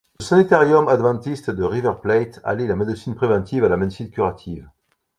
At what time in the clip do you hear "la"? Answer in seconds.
2.65-2.75, 3.69-3.77